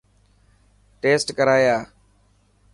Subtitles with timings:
[1.01, 1.81] ٽيسٽ ڪرائي آءِ.